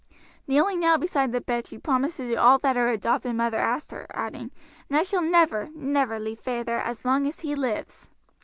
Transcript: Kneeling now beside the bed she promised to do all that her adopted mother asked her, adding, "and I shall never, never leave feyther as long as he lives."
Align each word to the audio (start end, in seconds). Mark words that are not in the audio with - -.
Kneeling 0.47 0.79
now 0.79 0.97
beside 0.97 1.31
the 1.31 1.39
bed 1.41 1.67
she 1.67 1.77
promised 1.77 2.17
to 2.17 2.27
do 2.27 2.35
all 2.35 2.57
that 2.57 2.75
her 2.75 2.87
adopted 2.87 3.35
mother 3.35 3.59
asked 3.59 3.91
her, 3.91 4.07
adding, 4.09 4.49
"and 4.89 4.97
I 4.97 5.03
shall 5.03 5.21
never, 5.21 5.69
never 5.75 6.17
leave 6.19 6.39
feyther 6.39 6.79
as 6.79 7.05
long 7.05 7.27
as 7.27 7.41
he 7.41 7.53
lives." 7.53 8.09